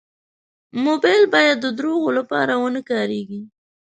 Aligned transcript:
موبایل 0.85 1.23
باید 1.33 1.57
د 1.61 1.67
دروغو 1.77 2.09
لپاره 2.17 2.53
و 2.61 2.65
نه 2.75 2.81
کارېږي. 2.89 3.41